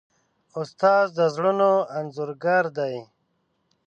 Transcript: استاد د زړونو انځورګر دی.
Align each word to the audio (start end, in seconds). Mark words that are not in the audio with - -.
استاد 0.59 1.05
د 1.17 1.19
زړونو 1.35 1.71
انځورګر 1.97 2.63
دی. 2.77 2.95